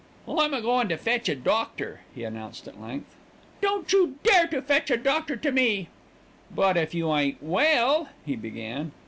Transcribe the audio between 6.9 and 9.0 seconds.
you ain't well" he began.